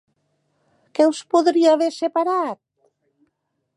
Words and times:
Què 0.99 1.07
us 1.11 1.21
podria 1.33 1.75
haver 1.75 1.91
separat? 1.99 2.61